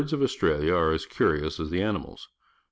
Aiiati'.aUa 0.01 0.73
are 0.75 0.93
as 0.93 1.05
curious 1.05 1.59
as 1.59 1.69
the 1.69 1.83
animals. 1.83 2.27